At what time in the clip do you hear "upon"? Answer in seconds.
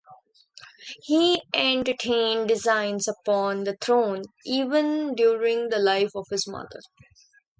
3.07-3.65